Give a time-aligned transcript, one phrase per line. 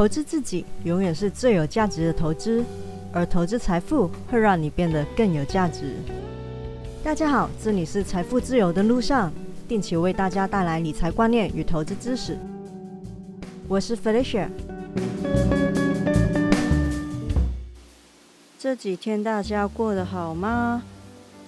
[0.00, 2.64] 投资自己永远是最有价值的投资，
[3.12, 5.94] 而投资财富会让你变得更有价值。
[7.04, 9.30] 大家好，这里是财富自由的路上，
[9.68, 12.38] 定期为大家带来理财观念与投资知识。
[13.68, 14.48] 我是 Felicia。
[18.58, 20.82] 这几天大家过得好吗？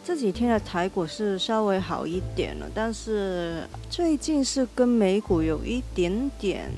[0.05, 6.71] 这几天的台股是稍微好一点了，但是最近是跟美股有一点点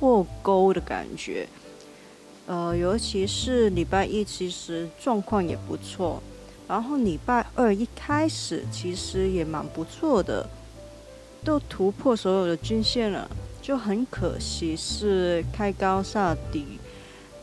[0.00, 1.46] 脱钩的感觉。
[2.46, 6.22] 呃，尤其是礼拜一，其实状况也不错。
[6.66, 10.48] 然后礼拜二一开始，其实也蛮不错的，
[11.44, 13.30] 都突破所有的均线了。
[13.60, 16.64] 就很可惜是开高下低，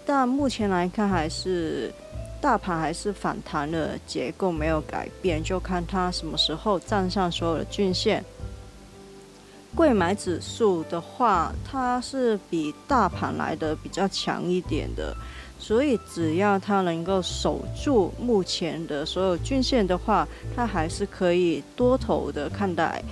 [0.04, 1.94] 但目前来看还是。
[2.40, 8.24] 大盘还是反弹的结构没有改变，就看它什么时候站上所有的均线。
[9.78, 15.16] 贵买指数的话，它是比大盘来的比较强一点的，
[15.60, 23.04] 所以只要它能够守住目前的所有均线的话，它还是可以多头的看待，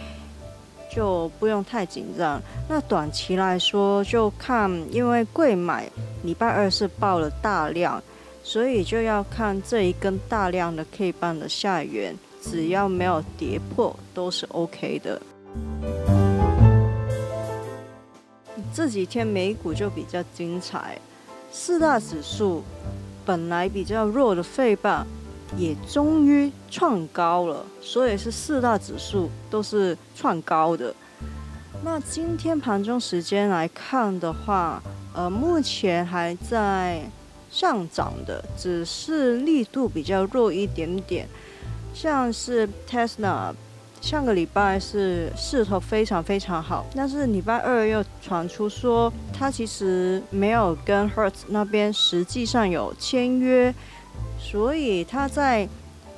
[0.91, 2.41] 就不用太紧张。
[2.67, 5.87] 那短期来说，就看因为贵买
[6.23, 8.01] 礼拜二是报了大量。
[8.47, 15.19] 所以就要看这一根大量的 K 棒的下缘，只要没有跌破，都是 OK 的。
[18.75, 20.99] 这几天美股就比较精彩，
[21.49, 22.61] 四大指数
[23.25, 25.07] 本来比较弱的费棒，
[25.57, 30.93] 也终于创高了，所以是四大指数都是创高的。
[31.85, 37.01] 那今天盘中时间来看的话，呃，目前还在。
[37.51, 41.25] 上涨的只是力度比较弱一点点，
[41.93, 43.53] 像是 Tesla，
[44.05, 53.73] 上个礼拜是势头非常非常好，但是礼拜二又传出说他其实没有跟 Hertz 那边实际上有签约，
[54.39, 55.67] 所以他在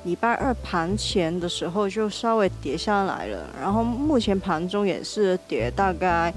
[0.04, 6.30] 礼拜二盘前的时候就稍微跌下来了，然后目前盘中也是跌大概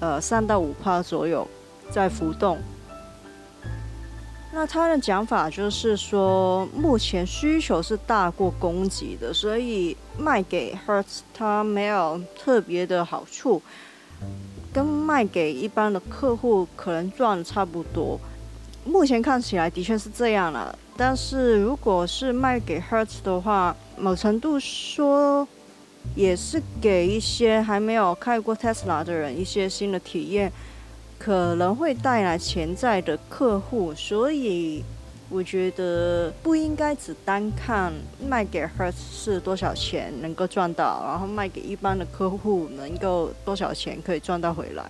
[0.00, 1.46] 呃三到五帕左右
[1.90, 2.58] 在浮动。
[4.56, 13.60] 那他的讲法就是说，目前需求是大过供给的，所以卖给 Hertz 它没有特别的好处，
[14.72, 18.20] 跟卖给一般的客户可能赚的差不多。
[18.84, 25.48] 目前看起来的确是这样了，但是如果是卖给 Hertz 的话，某程度说
[26.14, 30.52] 也是给一些还没有开过 Tesla 的人一些新的体验。
[31.18, 34.84] 可能会带来潜在的客户，所以
[35.30, 37.92] 我觉得不应该只单看
[38.28, 44.84] 卖给 Hertz 是多少钱能够赚到，然后卖给一般的客户能够多少钱可以赚到回来，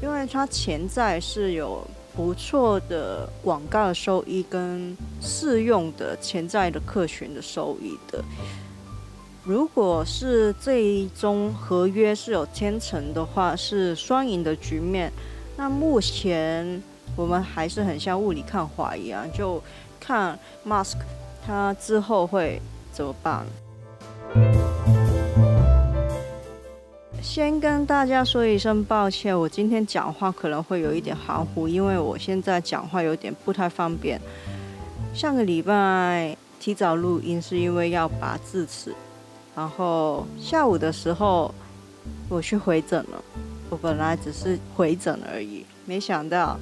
[0.00, 8.22] 因为它潜在是有不错的广告收益跟试用的潜在的客群的收益的。
[9.42, 15.12] 如果是这一宗合约是有天成的话，是双赢的局面。
[15.56, 16.82] 那目前
[17.16, 19.62] 我们还是很像雾里看花一样，就
[20.00, 20.96] 看 Mask
[21.46, 22.60] 他之后会
[22.92, 23.44] 怎么办。
[27.22, 34.20] 先跟大家说一声抱歉，我今天讲话可能会有一点含糊，因为我现在讲话有点不太方便。
[35.14, 38.94] 上个礼拜提早录音是因为要拔智齿，
[39.54, 41.54] 然后下午的时候
[42.28, 43.24] 我去回诊了。
[43.74, 46.56] 我本来只是回诊而已，没想到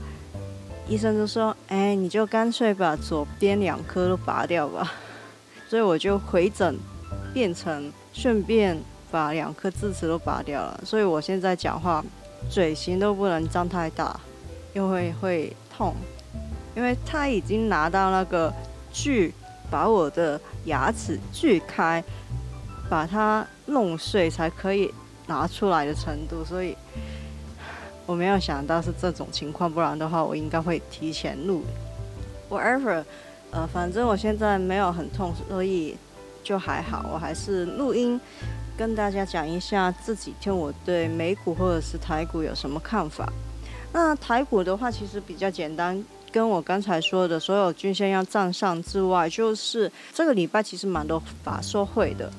[0.89, 4.91] 医生就说：“哎，你就干脆把左边两颗都拔掉吧。
[5.69, 6.75] ”所以我就回诊，
[7.35, 8.81] 变成顺便
[9.11, 10.81] 把两颗智齿都拔掉了。
[10.87, 12.03] 所以我现在讲话
[12.49, 14.19] 嘴型都不能张太大，
[14.73, 15.95] 因为会痛。
[16.75, 18.51] 因为他已经拿到那个
[18.91, 19.35] 锯，
[19.71, 22.03] 把我的牙齿锯开，
[22.89, 24.91] 把它弄碎才可以。
[25.29, 26.77] 拿出来的程度，所以
[28.07, 31.63] 我没有想到是这种情况，不然的话我应该会提前录。
[32.51, 33.05] Whatever，
[33.51, 35.97] 呃，反正我现在没有很痛，所以
[36.43, 37.07] 就还好。
[37.13, 38.21] 我还是录音
[38.77, 43.33] 跟大家讲一下这几天我对美股或者是台股有什么看法。
[43.93, 52.31] 那台股的话其实比较简单，跟我刚才说的所有均线要站上之外，就是这个礼拜其实蛮多法说会的。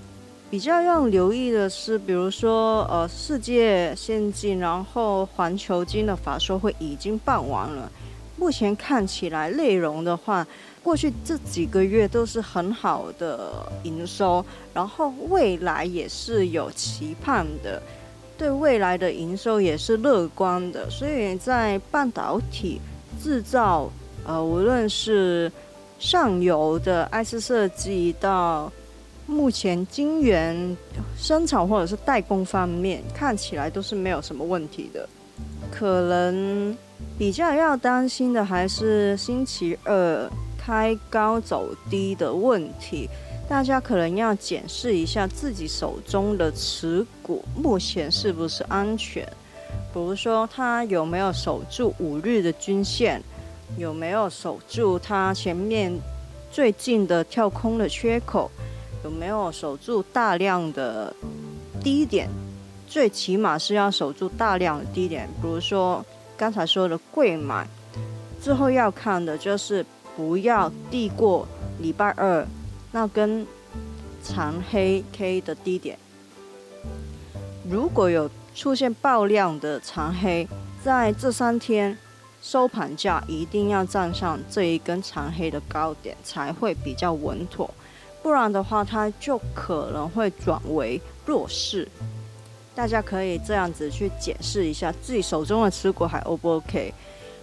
[0.54, 7.92] 比较要留意的是，比如说，呃，世界先进，然后环球金的法说会已经办完了。
[8.38, 10.46] 目前看起来内容的话，
[10.84, 14.46] 过去这几个月都是很好的营收，
[14.76, 17.82] 然后未来也是有期盼的。
[18.38, 20.88] 对未来的营收也是乐观的。
[20.88, 22.80] 所以在半导体
[23.20, 23.90] 制造，
[24.24, 25.52] 呃，无论是
[25.98, 28.72] 上游的 IC 设计到
[29.26, 30.78] 目前晶圆
[31.18, 35.08] 生产或者是代工方面，看起来都是没有什么问题的。
[35.72, 36.78] 可能
[37.18, 43.10] 比较要担心的还是星期二开高走低的问题，
[43.50, 49.26] 大家可能要检视一下自己手中的持股目前是不是安全，
[49.94, 53.22] 比如说它有没有守住五日的均线，
[53.78, 55.92] 有没有守住它前面
[56.52, 58.52] 最近的跳空的缺口。
[59.04, 61.14] 有没有守住大量的
[61.84, 62.30] 低点？
[62.88, 66.06] 最起码是要守住大量的低点，比如说
[66.38, 67.68] 刚才说的贵买。
[68.42, 69.86] 之后要看的就是
[70.18, 71.48] 不要低过
[71.80, 72.46] 礼拜二
[72.92, 73.48] 那根
[74.22, 75.98] 长黑 K 的低点。
[77.70, 80.46] 如果有出现爆量的长黑，
[80.84, 81.98] 在这三天
[82.42, 87.74] 收盘价一定要站上这一根长黑的高点，才会比较稳妥。
[88.24, 91.88] 不然的话，它就可能会转为弱势。
[92.74, 96.92] 大家可以这样子去检视一下自己手中的持股还 O 不 OK？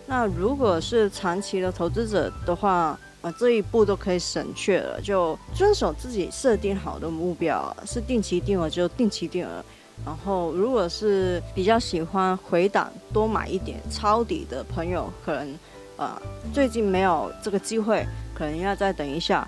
[0.06, 9.62] 那如果是长期的投资者的话，啊，这一步都可以省却了，就遵守自己设定好的目标，是定期定额就定期定额。
[10.05, 15.59] 然后，如果是比较喜欢回档多买一点抄底的朋友，可能
[15.99, 16.21] 啊
[16.55, 18.05] 最近没有这个机会，
[18.35, 19.47] 可能要再等一下。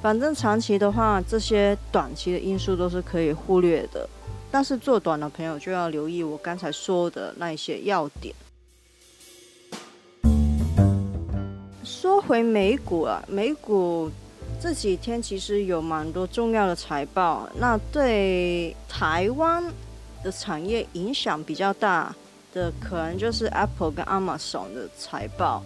[0.00, 4.08] 反正长期的话，这些短期的因素都是可以忽略的。
[4.50, 8.34] 但是做短的朋友就要留意我刚才说的那一些要点。
[11.84, 14.10] 说回美股啊，美股
[14.60, 19.62] 这几天其实有蛮多重要的财报，那对台湾
[20.22, 22.14] 的产业影响比较大
[22.54, 25.62] 的，可能就是 Apple 跟 Amazon 的财报。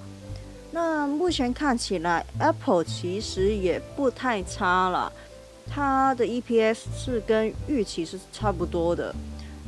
[0.74, 5.12] 那目前看起来，Apple 其实也不太差了，
[5.70, 9.14] 它的 EPS 是跟预期是差不多的，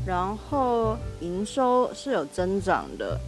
[0.06, 3.20] 然后营收是有增长的，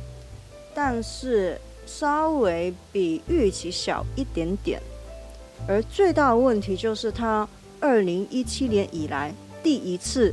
[0.74, 4.80] 但是稍微比预期小一点点。
[5.68, 7.46] 而最大的问题就是它
[7.78, 10.32] 二零一七年以来第一次，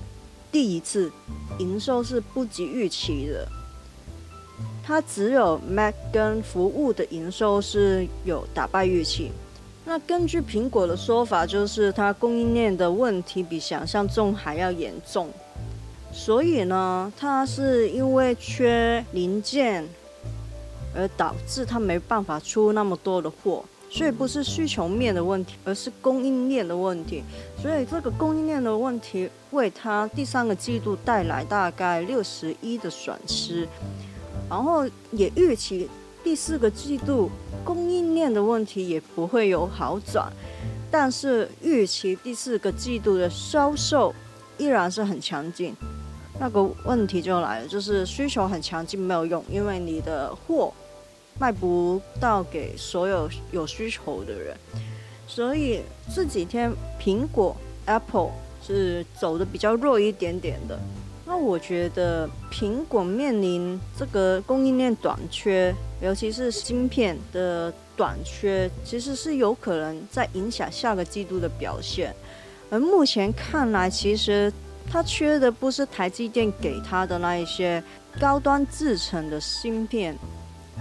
[0.49, 1.11] 第一次
[1.59, 3.45] 营收是不及预期的。
[4.85, 9.31] 它只有 Mac 跟服务的营收是有打败预期。
[9.85, 15.29] 那根据苹果的说法，就是它供应链的问题比想象中还要严重。
[16.11, 19.87] 所以呢，它是因为缺零件
[20.93, 23.63] 而导致它没办法出那么多的货。
[23.89, 27.23] 所以不是需求面的问题，而是供应链的问题。
[27.61, 33.67] 所以这个供应链的问题为它第三个季度带来大概六十一的损失。
[34.49, 35.89] 然后也预期
[36.23, 37.29] 第四个季度
[37.63, 40.31] 供应链的问题也不会有好转，
[40.91, 44.13] 但是预期第四个季度的销售
[44.57, 45.75] 依然是很强劲。
[46.39, 50.73] 那个问题就来了，就是需求很强劲没有用，因为你的货
[51.39, 54.57] 卖不到给所有有需求的人。
[55.27, 55.81] 所以
[56.13, 57.55] 这几天苹果
[57.85, 58.31] Apple
[58.65, 60.77] 是走的比较弱一点点的。
[61.43, 72.15] 我觉得苹果面临这个供应链短缺，尤其是芯片的短缺，其实是有可能在影响下个季度的表现。
[72.69, 74.51] 而目前看来，其实
[74.89, 77.83] 它缺的不是台积电给它的那一些
[78.19, 80.17] 高端制成的芯片，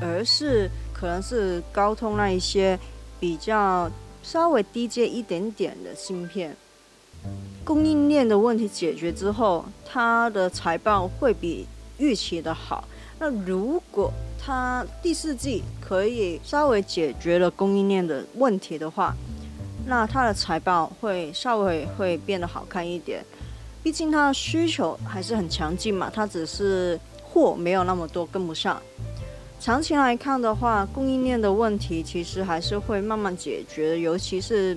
[0.00, 2.78] 而是可能是高通那一些
[3.20, 3.90] 比较
[4.22, 6.56] 稍微低阶一点点的芯片。
[7.64, 11.66] 供应链的问题解决之后，它的财报会比
[11.98, 12.88] 预期的好。
[13.18, 19.14] 那如果它第四季可以稍微解决了供应链的问题的话，
[19.86, 23.24] 那它的财报会稍微会变得好看一点。
[23.80, 28.82] 毕竟它的需求还是很强劲嘛，它只是货没有那么多跟不上。
[29.60, 34.76] 长期来看的话，供应链的问题其实还是会慢慢解决，尤其是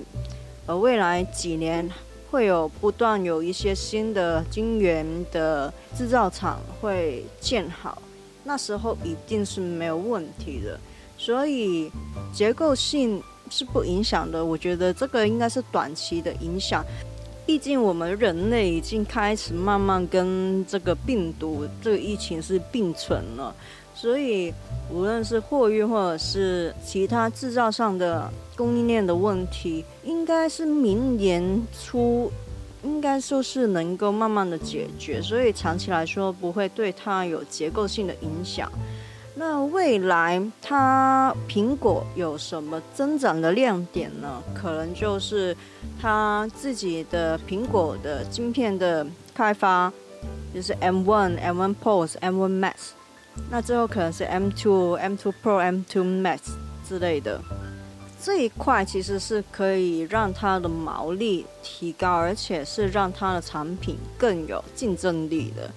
[0.66, 1.90] 呃未来几年。
[2.30, 8.02] 会有不断有一些新的晶圆的制造厂会建好，
[8.44, 10.78] 那时候一定是没有问题的。
[11.18, 11.90] 所以
[12.32, 14.44] 结构性是不影响的。
[14.44, 16.84] 我觉得这个应该是短期的影响，
[17.46, 23.54] 毕竟我们人类已经开始慢慢跟这个病毒、这个疫情是并存了。
[23.96, 24.52] 所以
[24.92, 32.30] 无论是货运或者是其他制造上的供应链的问题，应该是明年初
[32.84, 38.70] 应该说是能够慢慢的解决，所以长期来说不会对它有结构性的影响。
[39.34, 44.42] 那未来它苹果有什么增长的亮点呢？
[44.54, 45.54] 可能就是
[46.00, 49.92] 它自己的苹果的晶片的开发，
[50.54, 52.72] 就是 M1、M1 Pros、M1 Max，
[53.50, 56.38] 那最后可能是 M2、M2 Pro、M2 Max
[56.86, 57.40] 之类的。
[58.20, 65.70] 这一块其实是可以让它的毛利提高，而且是让它的产品更有竞争力的。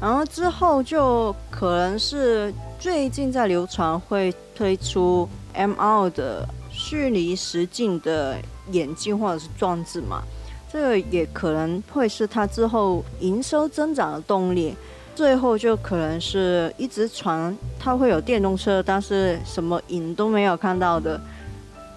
[0.00, 8.36] 然后之后就可能是最近在流传会推出 M2 的虚拟实境的
[8.72, 10.22] 眼镜或者是装置嘛，
[10.70, 14.74] 这个也可能会是它之后营收增长的动力。
[15.16, 21.18] 最后就可能是一直传它会有电动车，但是什么影都没有看到的。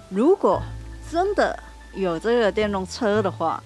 [0.10, 0.62] 如果
[1.12, 1.58] 真的
[1.94, 3.62] 有这个电动车的话，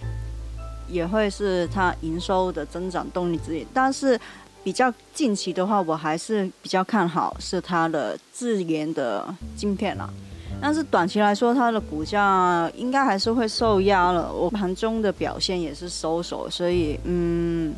[0.89, 3.65] 也会是它营收的增长动力之一。
[3.71, 4.19] 但是
[4.63, 9.23] 比较近期的话，我还是比较看好是它的自研的
[9.55, 10.09] 晶片啦。
[10.59, 14.33] 但是短期来说，它的股价应该还是会受压了。
[14.33, 17.73] 我盘中的表现也是收手，所以嗯，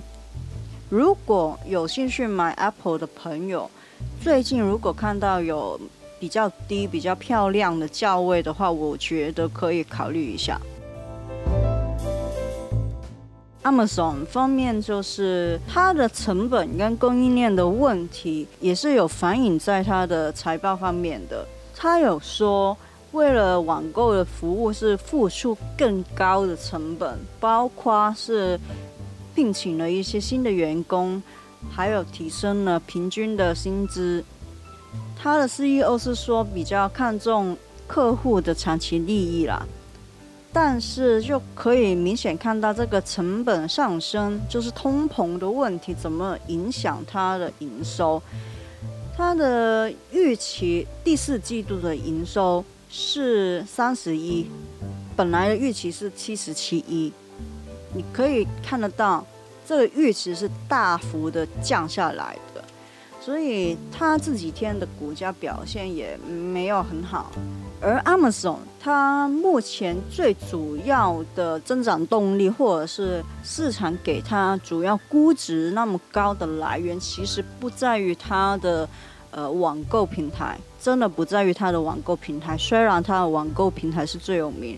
[0.95, 3.69] 如果有兴趣买 Apple 的朋友，
[4.23, 5.77] 最近如果看到有。
[6.17, 10.59] 比较低、比较漂亮的价位的话，我觉得可以考虑一下。
[13.63, 21.45] Amazon 方面就是它的成本跟供应链的问题，也是有反映在它的财报方面的。
[21.75, 22.75] 它有说，
[23.11, 28.57] 为了网购的服务是付出更高的成本，包括是
[29.35, 31.21] 聘请了一些新的员工，
[31.69, 34.23] 还有提升了平均的薪资。
[35.17, 39.65] 他的 CEO 是说比较看重客户的长期利益啦，
[40.53, 48.21] 但是就可以明显看到这个成本上升，就是通膨的问题怎么影响它的营收。
[49.17, 54.45] 它的预期第四季度的营收是三十一，
[55.15, 57.11] 本来的预期是七十七亿，
[57.95, 59.25] 你可以看得到
[59.65, 62.63] 这个预期是大幅的降下来的。
[63.19, 67.31] 所以它这几天的股价表现也没有很好，
[67.81, 78.87] 而 Amazon 它目前最主要的增长动力，或者是市场给它主要估值那么高的来源，其实不在于它的
[79.31, 82.55] 呃网购平台，真的不在于它的网购平台。
[82.55, 84.77] 虽然它的网购平台是最有名。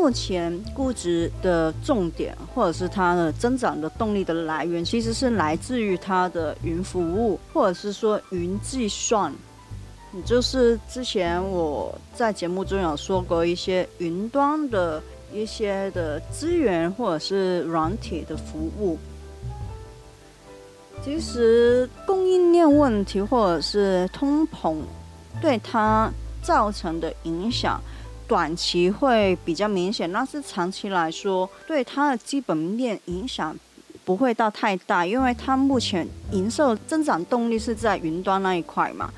[0.00, 9.34] 目前估值的重点，或者是它的增长的动力的来源，其实是来自于它的云服务，或者是说云计算。
[10.24, 15.02] 就是之前我在节目中有说过一些云端的
[15.34, 18.96] 一些的资源，或者是软体的服务。
[21.04, 24.76] 其实供应链问题或者是通膨
[25.42, 26.08] 对它
[26.40, 27.80] 造成的影响。
[28.28, 33.56] 短期会比较明显，但是长期来说，对它的基本面影响
[34.04, 39.10] 不会到太大，因为它目前营收增长动力是在云端那一块嘛。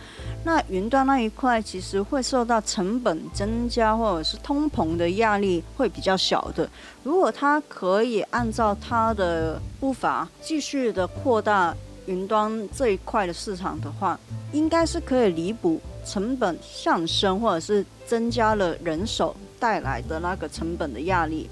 [0.43, 6.67] 那云端那一块其实会受到成本增加或者是通膨的压力会比较小的。
[7.02, 11.75] 如果它可以按照它的步伐继续的扩大
[12.07, 14.19] 云端这一块的市场的话，
[14.52, 15.81] 应该是可以弥补。
[16.11, 21.49] 成本上升，或者是增加了人手带来的那个成本的压力，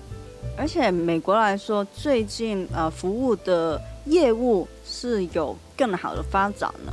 [0.57, 6.93] 而且美国来说，最近呃服务的业务是有更好的发展了，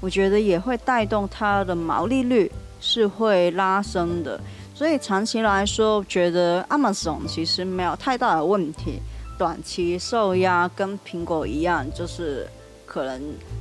[0.00, 2.50] 我觉得也会带动它的毛利率
[2.80, 4.40] 是会拉升的，
[4.74, 9.00] 所以长期来说，觉得 Amazon 其实没有太大的问题，
[9.36, 12.48] 短期受压跟苹果一样，就是
[12.86, 13.20] 可能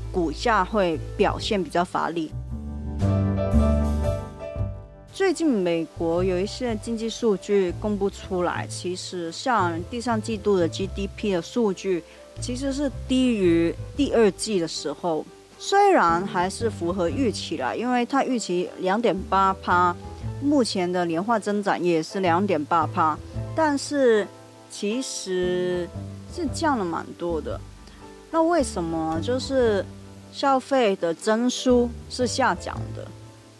[0.09, 2.31] 股价会表现比较乏力。
[5.31, 12.03] 最近美国有一些经济数据公布出来，其实像第三季度的 GDP 的数据，
[12.41, 15.25] 其实是低于第二季的时候。
[15.57, 19.95] 虽然还是符合预期了，因为它预期两点八趴，
[20.43, 23.17] 目前的年化增长也是两点八趴，
[23.55, 24.27] 但是
[24.69, 25.87] 其实
[26.35, 27.57] 是降了蛮多的。
[28.31, 29.17] 那为什么？
[29.23, 29.85] 就是
[30.33, 33.07] 消费的增速是下降的。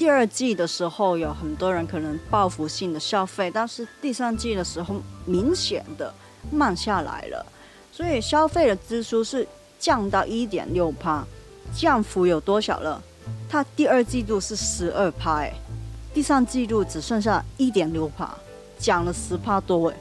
[0.01, 6.11] 第二季的时候，有很多人可能报复性的消费，但是第三季的时候明显的
[6.49, 7.45] 慢下来了，
[7.91, 11.23] 所以消费的支出是降到一点六趴，
[11.71, 12.99] 降幅有多少了？
[13.47, 15.53] 它第二季度是十二趴，哎，
[16.15, 18.35] 第三季度只剩下一点六趴，
[18.79, 19.97] 降了十趴多，哎。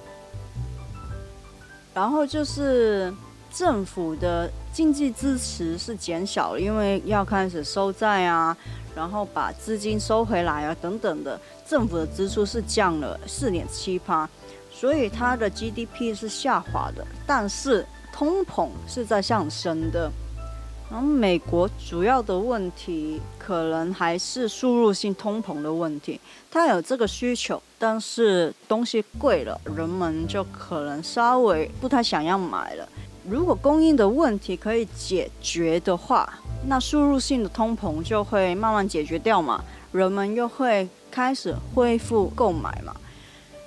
[1.92, 3.12] 然后就是
[3.52, 8.56] 政府的经济支持是减少了，因为要开始收债啊，
[8.94, 11.38] 然后把资金收回来啊等等的，
[11.68, 14.28] 政府的支出是降了四点七趴，
[14.70, 20.10] 所以它的 GDP 是下滑的，但是通膨是在上升的。
[20.90, 32.88] 然后美国主要的问题可能还是输入性通膨的问题，它有这个需求，但是东西贵了，人们就可能稍微不太想要买了。
[33.30, 36.28] 如果供应的问题可以解决的话，
[36.66, 42.92] 那输入性的通膨就会慢慢解决掉嘛，人们又会开始恢复购买嘛。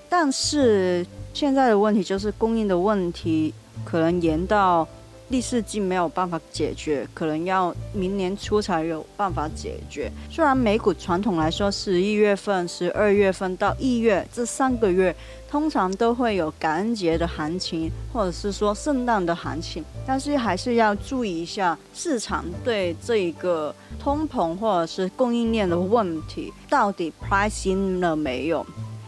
[0.09, 3.53] 但是现在的问题就是供应的问题，
[3.85, 4.85] 可能延到。
[5.33, 10.11] 第四季没有办法解决，可能要明年初才有办法解决。
[10.29, 15.15] 虽然美股传统来说，十一月份、十二月份到一月这三个月，
[15.49, 28.63] 通常都会有感恩节的行情，或者是说圣诞的行情，但是还是要注意一下市场对这一个通膨或者是供应链的问题，到底 pricing 了没有。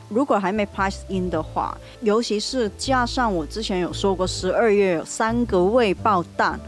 [0.07, 6.59] 如果还没 price in 的话，尤其是加上我之前有说过，十二月有三个未爆弹，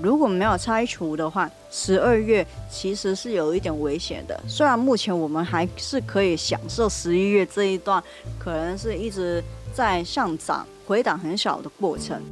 [0.00, 4.40] 如果没有拆除的话，十二月其实是有一点危险的。
[4.48, 8.02] 虽然目前我们还是可以享受十一月这一段，
[8.38, 12.22] 可能是一直在上涨、回档很小的过程，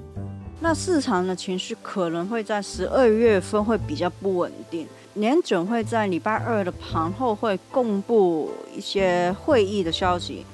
[0.61, 4.88] 那市场的情绪可能会在十二月份会比较不稳定。
[5.16, 10.44] 年准会在礼拜二的盘后会公布一些会议的消息。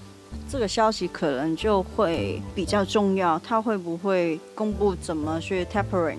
[0.51, 6.19] 这个消息可能就会比较重要，它会不会公布怎么去 tapering，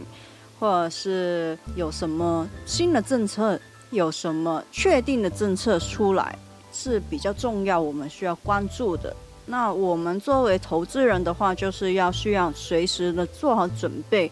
[0.58, 3.60] 或者是有什么新的政策，
[3.90, 6.34] 有什么确定的政策出来
[6.72, 9.14] 是比较重要，我们需要关注的。
[9.48, 14.32] 那我们作为投资人的话，就是要需要随时的做好准备。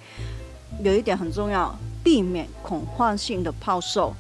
[0.82, 4.13] 有一点很重要，避免恐慌性的抛售。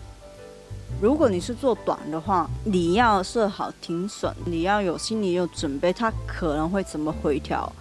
[1.01, 7.71] 如果你是做短的话，你要设好停损，你要有心理有准备，它可能会怎么回调，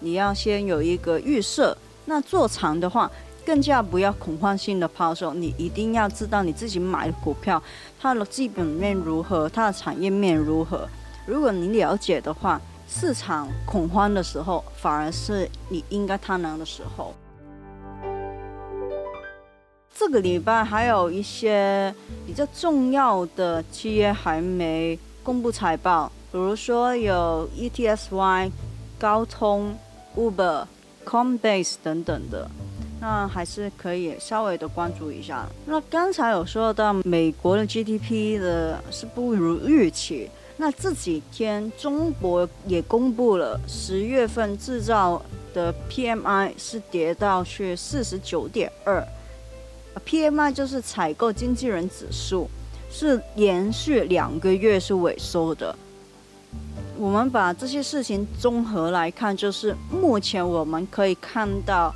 [0.00, 1.76] 你要先有一个预设。
[2.04, 3.08] 那做长的话，
[3.46, 7.62] 更加不要恐慌性的抛售，你一定要知道你自己买的股票
[8.00, 10.88] 它的基本面如何，它的产业面如何。
[11.26, 17.14] 如果你了解的话，市场恐慌的时候，反而是你应该贪婪的时候。
[19.96, 21.94] 这个礼拜还有一些
[22.26, 28.50] 比较重要的企业还没公布财报，比如说有 ETSY、
[28.98, 29.76] 高通、
[30.16, 30.66] Uber、
[31.04, 32.50] Combase 等等的，
[33.00, 35.46] 那还是可以稍微的关注一下。
[35.64, 45.22] 那刚才有说到美国的 GDP 的是不如预期，那这几天中国也公布了十月份制造
[45.54, 49.06] 的 PMI 是跌到去四十九点二。
[50.00, 52.48] PMI 就是采购经纪人指数，
[52.90, 55.74] 是连续两个月是萎缩的。
[56.96, 61.94] 我们把这些事情综合来看，就是目前我们可以看到，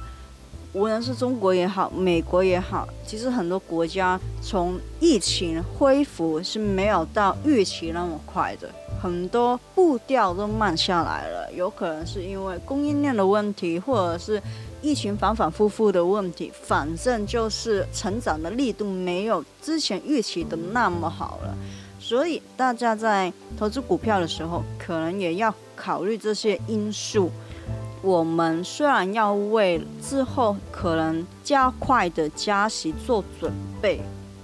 [0.72, 8.68] 无论是中国也好，美国也好，其实很多国家从疫情恢复是没有到预期那么快的，
[9.00, 11.52] 很多步调都慢下来了。
[11.52, 14.42] 有可能是因为供应链的问题，或者是。
[14.80, 21.54] 疫情反反复复的问题，反正就是成长的力度没有之前预期的那么好了，
[21.98, 27.30] 所以大家在投资股票的时候，可能也要考虑这些因素。
[28.00, 34.00] 我们虽然要为之后可能加快的加息做准备，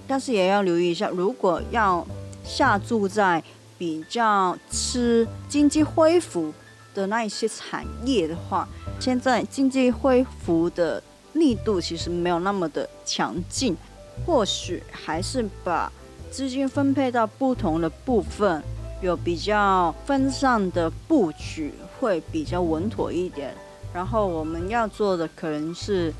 [0.09, 2.05] 但是也要留意一下，如果要
[2.42, 3.42] 下注在
[3.79, 6.53] 比较吃经济恢复。
[6.94, 8.66] 的那一些产业的话，
[9.00, 11.02] 现在经济恢复的
[11.33, 13.76] 力度其实没有那么的强劲，
[14.24, 15.92] 或许还是把
[16.30, 18.62] 资金分配到不同的部分，
[19.02, 23.54] 有比较分散的布局会比较稳妥一点。
[23.92, 26.12] 然后我们要做的可能是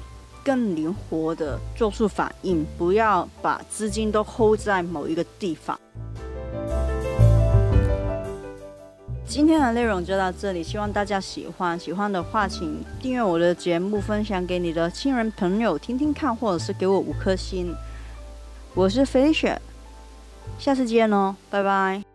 [0.45, 5.79] 更灵活的做出反应，不要把资金都 hold 在某一个地方。
[9.27, 11.79] 今天的内容就到这里，希望大家喜欢。
[11.79, 17.75] 喜欢的话，请订阅我的节目，分享给你的亲人朋友听听看，或者是给我五颗星。
[18.75, 19.61] 我是飞雪，
[20.59, 22.14] 下次见哦，拜拜。